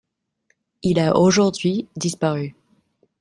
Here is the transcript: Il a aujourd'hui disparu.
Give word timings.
Il 0.81 0.99
a 0.99 1.15
aujourd'hui 1.15 1.87
disparu. 1.95 2.55